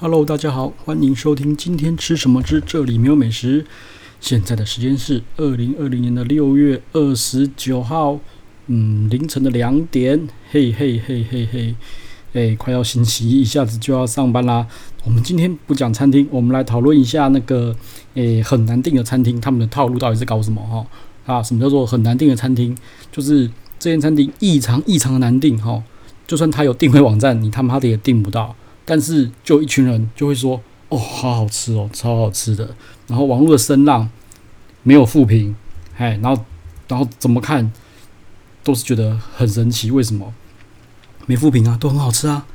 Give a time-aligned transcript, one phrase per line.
[0.00, 3.64] Hello，大家好，欢迎收听今天吃什么之这里没有美食。
[4.20, 8.18] 现在的时间是二零二零年的六月二十九号，
[8.66, 10.28] 嗯，凌晨的两点。
[10.50, 11.74] 嘿嘿嘿嘿嘿，
[12.32, 14.66] 哎，快要星期一，一下子就要上班啦。
[15.04, 17.74] 我们今天不讲餐厅，我们来讨论一下那个，
[18.14, 20.60] 诶，很难订的餐厅，他们的套路到底是搞什么？
[21.24, 22.76] 哈，啊，什么叫做很难订的餐厅？
[23.12, 23.48] 就是
[23.78, 25.80] 这间餐厅异常异常的难订，哈，
[26.26, 28.56] 就算他有订位网站，你他妈的也订不到。
[28.84, 30.60] 但是，就一群人就会说
[30.90, 32.74] ：“哦，好好吃哦，超好吃的。”
[33.08, 34.08] 然后网络的声浪
[34.82, 35.56] 没有负评，
[35.96, 36.44] 哎，然后，
[36.88, 37.72] 然后怎么看
[38.62, 39.90] 都是觉得很神奇。
[39.90, 40.32] 为什么
[41.26, 41.76] 没负评啊？
[41.80, 42.46] 都很好吃啊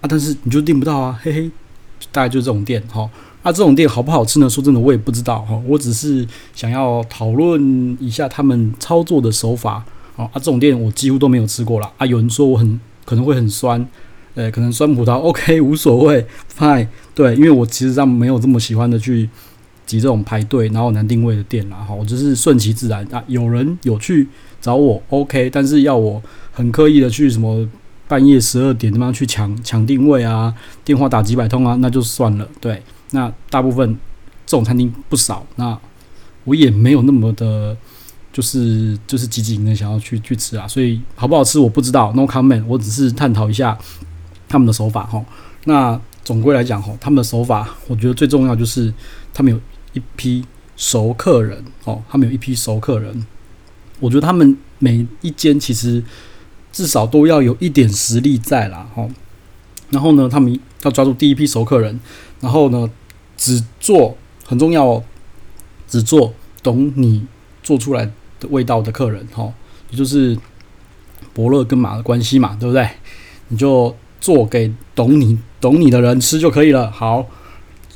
[0.00, 0.04] 啊！
[0.08, 1.50] 但是你就订不到啊，嘿嘿。
[2.12, 3.10] 大概就是这种店哈。
[3.42, 4.48] 那、这种店好不好吃呢？
[4.48, 5.60] 说真的，我也不知道哈。
[5.66, 9.84] 我只是想要讨论一下他们操作的手法
[10.16, 10.30] 啊。
[10.34, 12.06] 这种店我几乎都没有吃过了啊。
[12.06, 13.84] 有人说我很可能会很酸。
[14.38, 16.24] 呃，可能酸葡萄 OK 无所谓
[16.56, 16.86] 派。
[17.12, 19.28] 对，因为我其实上没有这么喜欢的去
[19.84, 23.20] 挤这种排队然后难定位的店啦，哈，我就是顺其自然啊。
[23.26, 24.28] 有人有去
[24.60, 26.22] 找我 OK，但是要我
[26.52, 27.68] 很刻意的去什么
[28.06, 32.48] 半夜十二点他妈去抢抢定位啊，电话打几百通啊，那就算了。
[32.60, 33.98] 对，那大部分
[34.46, 35.76] 这种餐厅不少，那
[36.44, 37.76] 我也没有那么的，
[38.32, 40.68] 就是就是积极的想要去去吃啊。
[40.68, 43.76] 所以好不好吃我不知道，No comment，我只是探讨一下。
[44.48, 45.22] 他们的手法哈，
[45.64, 48.92] 那总归来讲哈，他们的手法，我觉得最重要就是
[49.34, 49.60] 他们有
[49.92, 50.44] 一批
[50.76, 53.26] 熟客人哦，他们有一批熟客人，
[54.00, 56.02] 我觉得他们每一间其实
[56.72, 59.06] 至少都要有一点实力在啦哈。
[59.90, 61.98] 然后呢，他们要抓住第一批熟客人，
[62.40, 62.90] 然后呢，
[63.36, 65.04] 只做很重要哦，
[65.86, 66.32] 只做
[66.62, 67.26] 懂你
[67.62, 68.04] 做出来
[68.40, 69.52] 的味道的客人哈，
[69.90, 70.38] 也就是
[71.32, 72.88] 伯乐跟马的关系嘛，对不对？
[73.48, 73.94] 你就。
[74.20, 76.90] 做给懂你懂你的人吃就可以了。
[76.90, 77.26] 好，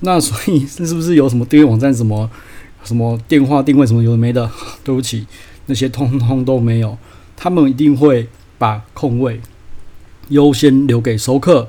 [0.00, 2.30] 那所以是不是有什么订阅网站、什么
[2.84, 4.50] 什么电话定位什么有的没的？
[4.84, 5.26] 对不起，
[5.66, 6.96] 那些通通都没有。
[7.36, 8.28] 他们一定会
[8.58, 9.40] 把空位
[10.28, 11.68] 优先留给熟客。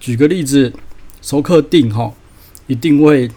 [0.00, 0.72] 举个例子，
[1.20, 2.12] 熟客订哈，
[2.66, 3.30] 一定会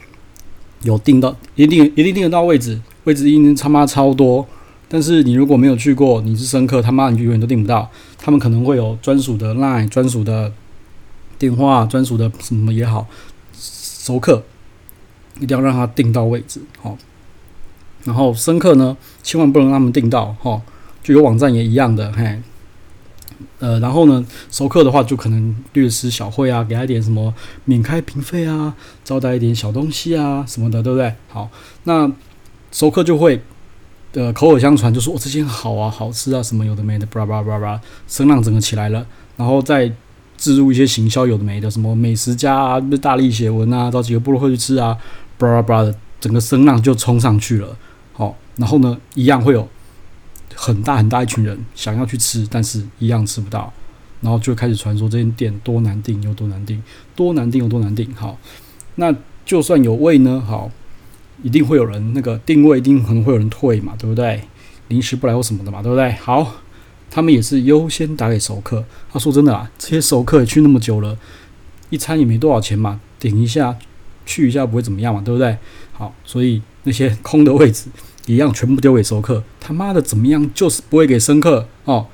[0.82, 4.48] 有订到，一定一定订得到位置，位置一定他妈超多。
[4.88, 7.90] 但是你如果没有去过，你是生客，他妈你就永远都订不到。
[8.18, 10.52] 他们可能会有专属的 line、专属的
[11.40, 13.08] 电话、专属的什么也好，
[13.54, 14.44] 熟客
[15.40, 16.98] 一定要让他订到位置，好。
[18.04, 20.62] 然后生客呢，千万不能让他们订到，哈。
[21.04, 22.42] 就有网站也一样的，嘿。
[23.60, 27.34] 呃，然后呢，熟客的话就可能略施小惠啊，给他一点什么
[27.66, 31.14] 免开瓶费啊，招待一点小东西啊什么的，对不对？
[31.28, 31.50] 好，
[31.84, 32.12] 那
[32.72, 33.42] 熟客就会。
[34.16, 39.06] 的口耳相传，就说我、哦、这间好啊，好吃啊，什么有的没的，巴拉巴拉巴拉，声浪整个起来了，
[39.36, 39.92] 然后再
[40.38, 44.98] 置入一些行销有的没的，什么美食家啊，大力写文啊，找几个部落会去吃啊，
[45.38, 47.76] 巴拉巴拉的，整个声浪就冲上去了。
[48.14, 49.68] 好、然后呢，一样会有
[50.56, 53.74] 很大很大一群人想要去吃，但是一样吃不到，
[54.22, 56.82] 然后就开始传说这间店多难订，有多难订，
[57.18, 58.16] 多难订有多难订。
[58.16, 58.38] 好，
[58.96, 59.14] 那
[59.46, 60.72] 就算有位呢，好。
[61.44, 64.42] 一定会有人那个定位，一定可能会有人退嘛，对不对？
[64.88, 66.12] 临时不来或什么的嘛，对不对？
[66.14, 66.62] 好，
[67.10, 68.86] 他们也是优先打给熟客。
[69.12, 71.18] 他说真的啊，这些熟客也去那么久了，
[71.90, 73.76] 一餐也没多少钱嘛，点一下
[74.26, 75.58] 去一下不会怎么样嘛，对不对？
[75.94, 77.88] 好，所以那些空的位置
[78.28, 79.44] 一样全部丢给熟客。
[79.60, 82.06] 他妈的怎么样，就是不会给生客哦。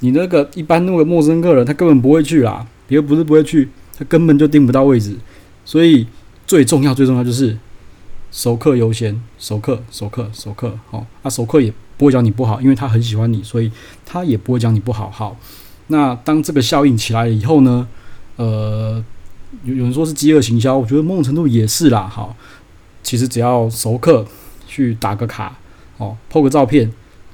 [0.00, 5.16] 你那个一般那个陌生客人，他根本不会去啦，别不是不会去，他根本就订不到位置。
[5.64, 6.06] 所以
[6.46, 7.56] 最重要最重要就是。
[8.32, 13.70] 熟客优先，熟客，熟客，熟客，好，啊，熟客也不会讲你不好，因为他很喜欢你，所以
[14.06, 15.10] 他也不会讲你不好。
[15.10, 15.36] 好，
[15.88, 17.86] 那当这个效应起来了以后呢，
[18.36, 19.04] 呃，
[19.64, 22.08] 有有人说是饥饿行销，我觉得某种程度也是啦。
[22.08, 22.34] 好，
[23.02, 24.26] 其实只要熟客
[24.66, 25.54] 去打个卡，
[25.98, 26.90] 哦拍个照片，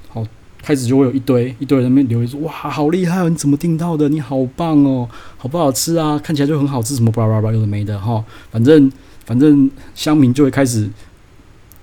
[0.09, 0.21] 好，
[0.61, 4.09] 开始就会有一堆一堆人那边留言说，哇，好厉害，你怎么订到的？
[4.09, 5.07] 你好棒哦，
[5.37, 6.19] 好不好吃啊？
[6.19, 8.21] 看起来就很好吃，什么巴拉巴拉有的没的哈，
[8.51, 8.91] 反正。
[9.29, 10.89] 反正乡民就会开始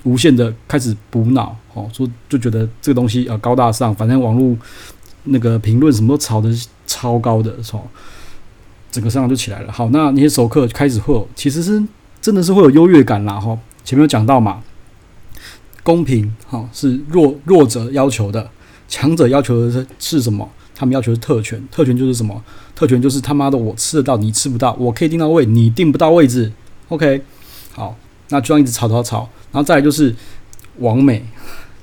[0.03, 4.57] 无限的开始补脑，哦，说就觉得这个东西啊高大上，反正网络
[5.23, 6.53] 那个评论什么都炒的
[6.89, 7.83] 超高的，哦，
[8.91, 9.71] 整个声浪就起来了。
[9.71, 11.81] 好，那那些熟客开始会有，其实是
[12.21, 13.57] 真的是会有优越感啦，哈。
[13.85, 14.65] 前面有讲到嘛，
[15.85, 18.51] 公平，哈，是弱弱者要求的，
[18.89, 20.51] 强者要求的是是什么？
[20.75, 22.43] 他们要求是特权，特权就是什么？
[22.75, 26.53] 特权就是他妈的我吃得到，你吃不到，我可以订到位，你订不到位置
[26.89, 27.23] ，OK。
[27.77, 27.95] 好，
[28.31, 30.15] 那就这样一直吵吵吵，然后再来就是
[30.79, 31.23] 王美，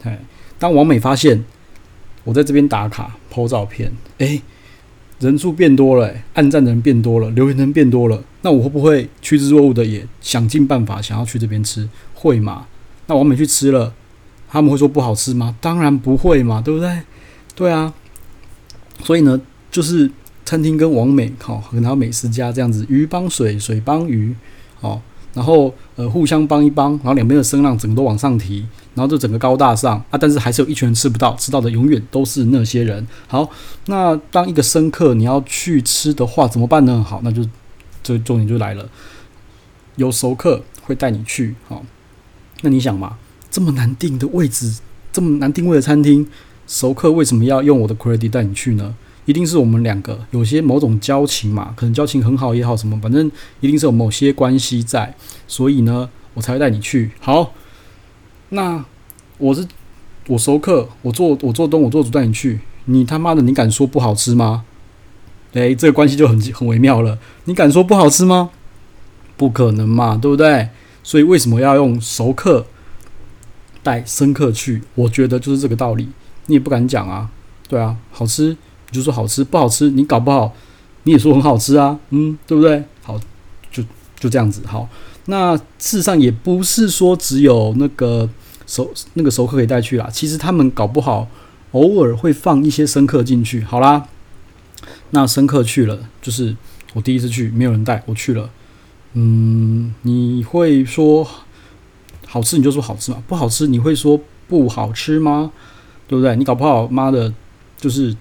[0.04, 0.18] 对，
[0.58, 1.46] 当王美发现
[2.24, 4.42] 我在这边打卡拍照片，诶，
[5.20, 11.88] 人数变多了，欸，按赞的人变多了，留言的人变多了，那我会不会趋之若鹜的也想尽办法想要去这边吃？
[12.16, 12.66] 会吗？
[13.06, 13.94] 那王美去吃了，
[14.50, 15.56] 他们会说不好吃吗？
[15.62, 17.02] 当然不会嘛，对不对？
[17.54, 17.94] 对啊，
[19.04, 19.40] 所以呢，
[19.70, 20.10] 就是
[20.44, 24.36] 餐厅跟王美，好，然后美食家这样子，鱼帮水，水帮鱼，
[24.82, 25.00] 好。
[25.34, 30.18] 然后呃，互相帮一帮，然后两边的声浪整个都往上提，然后就整个高大上啊！
[30.20, 33.06] 但是还是有一群人吃不到，吃到的永远都是那些人。
[33.28, 33.50] 好，
[33.88, 37.04] 那当一个生客你要去吃的话，怎么办呢？
[37.04, 37.44] 好，那就
[38.04, 38.88] 这重点就来了，
[39.96, 41.56] 有熟客会带你去。
[41.68, 41.84] 好，
[42.62, 43.18] 那你想嘛，
[43.50, 44.80] 这么难定的位置，
[45.12, 46.28] 这么难定位的餐厅，
[46.68, 48.96] 熟客为什么要用我的 credit 带你去呢？
[49.26, 53.32] 一定是我们两个有些某种交情嘛，可能交情很好也好，什么，反正
[53.62, 55.16] 一定是有某些关系在，
[55.48, 57.12] 所以呢，我才会带你去。
[57.20, 57.54] 好，
[58.50, 58.84] 那
[59.38, 59.66] 我是
[60.28, 64.66] 我熟客，我做我做东，我做主带你去，你他妈的你敢说不好吃吗？
[65.54, 67.18] 诶，这个关系就很很微妙了。
[67.46, 68.50] 你敢说不好吃吗？
[69.38, 70.70] 不可能嘛，对不对？
[71.04, 72.66] 所以为什么要用熟客
[73.82, 74.82] 带生客去？
[74.96, 76.10] 我觉得就是这个道理。
[76.48, 77.30] 你也不敢讲啊，
[77.70, 78.58] 对啊，好吃。
[78.94, 80.54] 就说好吃不好吃，你搞不好
[81.04, 82.82] 你也说很好吃啊，嗯，对不对？
[83.02, 83.20] 好，
[83.72, 83.84] 就
[84.18, 84.62] 就这样子。
[84.66, 84.88] 好，
[85.26, 88.30] 那事实上也不是说只有那个
[88.66, 91.28] 熟那个熟客可以带去啦，其实他们搞不好
[91.72, 93.62] 偶尔会放一些生客进去。
[93.64, 94.08] 好啦，
[95.10, 96.56] 那生客去了，就是
[96.94, 98.50] 我第一次去，没有人带我去了。
[99.14, 101.28] 嗯，你会说
[102.28, 105.52] 好吃你就说好吃嘛，不好吃你会说不好吃吗？
[106.08, 106.36] 对不对？
[106.38, 107.34] 你搞不好妈的，
[107.78, 108.16] 就是。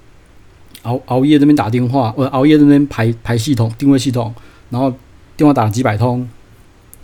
[0.82, 4.34] 熬熬夜那边打电话，或者熬夜那边排排系统定位系统，
[4.70, 4.92] 然后
[5.36, 6.28] 电话打了几百通，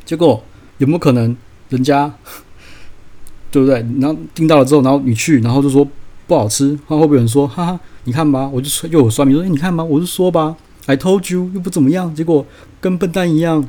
[0.05, 0.43] 结果
[0.79, 1.37] 有没有可能
[1.69, 2.13] 人家
[3.51, 3.77] 对不对？
[4.01, 5.87] 然后订到了之后，然后你去，然后就说
[6.27, 7.81] 不好吃，那会不会有人说哈哈？
[8.05, 12.45] 你看吧，我就说又有酸民说，欸，你看吧，我就说吧，I told you 又不怎么样，结果
[12.81, 13.67] 跟笨蛋一样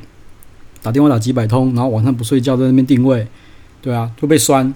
[0.82, 3.26] 打电话打几百通，然后晚上不睡觉在那边定位，
[3.80, 4.74] 对啊，就被酸。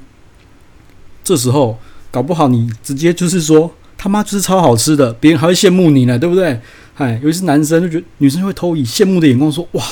[1.22, 1.78] 这时候
[2.10, 3.72] 搞不好你直接就是说。
[4.04, 6.60] 他妈就是超好吃的，别人还会羡慕你呢，对不对？
[6.96, 9.82] 哎，尤其是男生就觉得女生会投以羡慕的眼光说：“哇，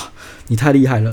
[0.49, 1.11] 你太厉害了，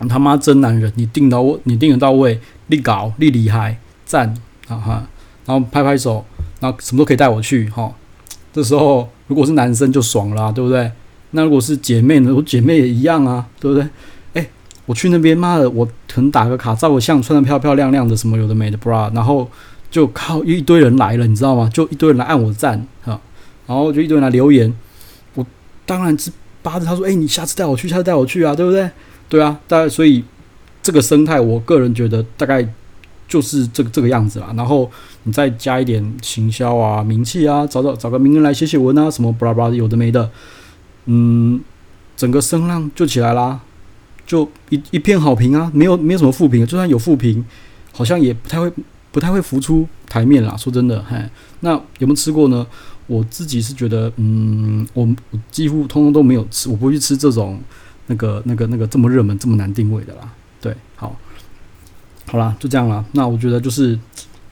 [0.00, 4.34] 你他妈真男人，你订到位，你订得到位，你搞，你厉害，赞，
[4.66, 5.06] 哈哈。”
[5.46, 6.22] 然后拍拍手，
[6.60, 7.90] 然后什么都可以带我去哈。
[8.52, 10.92] 这时候如果是男生就爽了，对不对？
[11.30, 12.34] 那如果是姐妹呢？
[12.34, 13.88] 我姐妹也一样啊，对不对？
[14.34, 14.46] 哎，
[14.84, 19.50] 我去那边，妈的，我可能打个卡，照个相，穿得漂漂亮亮的，什么有的没的，bra，然后。
[19.90, 21.70] 就靠一堆人来了，你知道吗？
[21.72, 23.18] 就一堆人来按我赞哈，
[23.66, 24.72] 然后就一堆人来留言，
[25.34, 25.46] 我
[25.86, 26.30] 当然是
[26.62, 28.90] 巴着他说：“哎、你下次带我去，下次带我去啊，对不对？”
[29.30, 30.22] 对啊，大概所以
[30.82, 32.66] 这个生态，我个人觉得大概
[33.26, 34.52] 就是这个这个样子啦。
[34.54, 34.90] 然后
[35.22, 40.30] 你再加一点行销啊、名气啊，找找找个名人来写写文啊，什么巴拉巴拉有的没的，
[41.06, 41.60] 嗯，
[42.16, 43.60] 整个声浪就起来啦，
[44.26, 47.44] 就一一片好评啊，没有没有什么负评，就算有负评，
[47.92, 48.70] 好像也不太会。
[49.18, 51.20] 不太会浮出台面啦，说真的，嘿，
[51.58, 52.64] 那有没有吃过呢？
[53.08, 55.08] 我自己是觉得，嗯，我
[55.50, 57.60] 几乎通通都没有吃，我不会去吃这种
[58.06, 60.32] 那个那个那个这么热门、这么难定位的啦。
[60.60, 61.16] 对，好，
[62.26, 63.04] 好啦，就这样啦。
[63.10, 63.98] 那我觉得就是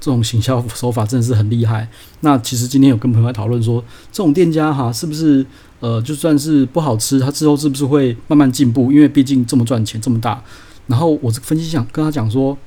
[0.01, 1.89] 这种行销手法真的是很厉害。
[2.23, 3.81] 那其实今天有跟朋友讨论说，
[4.11, 5.47] 这种店家哈，是不是
[5.79, 8.91] 呃，就算是不好吃，他之后是不是会慢慢进步？
[8.91, 10.43] 因为毕竟这么赚钱这么大。
[10.89, 12.59] 然后我这个分析想跟他讲说。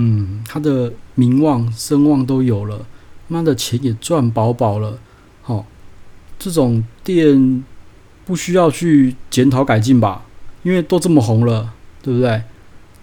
[0.00, 2.86] 嗯，他的名望、声望都有了，
[3.28, 4.98] 妈的钱也赚饱饱了。
[5.42, 5.64] 好、哦，
[6.38, 7.62] 这种店
[8.24, 10.24] 不需要去检讨改进吧？
[10.62, 12.42] 因为都这么红了，对不对？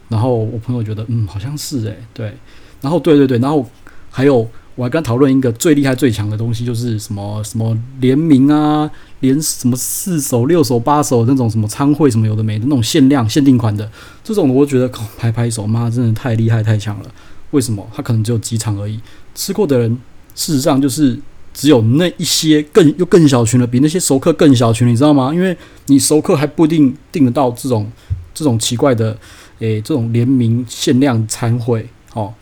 [0.10, 2.36] 然后我朋友觉得，嗯，好像是诶，对。
[2.82, 3.66] 然后对对对，然后
[4.10, 4.48] 还有。
[4.77, 8.88] 我还跟他讨论一个最厉害、最强的东西，就是什么什么联名啊，
[9.22, 13.92] 连什么四手、六手、八手那种什么餐会什么有的没的那种限量、限定款的，
[14.27, 17.05] 这种我觉得拍拍手，妈真的太厉害、太强了。
[17.51, 17.89] 为什么？
[17.96, 19.00] 他可能只有几场而已。
[19.34, 19.89] 吃过的人，
[20.36, 21.17] 事实上就是
[21.53, 25.34] 只有那一些更又更小群了，比那些熟客更小群，你知道吗？
[25.34, 25.55] 因为
[25.86, 27.89] 你熟客还不一定订得到这种
[28.34, 29.17] 这种奇怪的，
[29.60, 32.34] 诶、这种联名限量餐会，哦。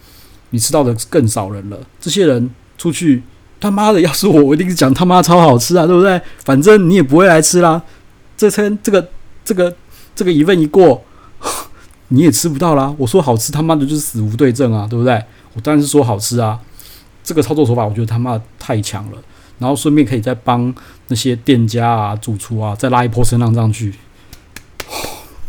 [0.50, 1.78] 你吃到的更少人了。
[2.02, 2.50] 这些人
[2.80, 3.22] 出去，
[3.60, 6.20] 他妈的，要是我，我一定讲他妈超好吃啊，对不对？
[6.44, 7.80] 反正你也不会来吃啦。
[8.36, 9.08] 这餐这个
[9.44, 9.76] 这个
[10.16, 11.04] 这个一问一过，
[12.10, 12.94] 你也吃不到啦。
[12.98, 15.24] 我说好吃，他妈的就是死无对证啊，对不对？
[15.54, 16.60] 我当然是说好吃啊。
[17.24, 19.18] 这个操作手法，我觉得他妈太强了。
[19.60, 20.74] 然后顺便可以再帮
[21.08, 23.94] 那些店家啊、主厨啊，再拉一波声浪上去，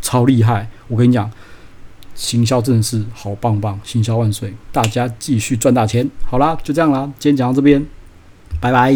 [0.00, 0.68] 超厉害！
[0.88, 1.30] 我跟你讲。
[2.14, 4.54] 行销真的是好棒棒，行销万岁！
[4.72, 6.10] 大家继续赚大钱。
[6.24, 7.84] 好啦，就这样啦，今天讲到这边，
[8.58, 8.90] 拜拜。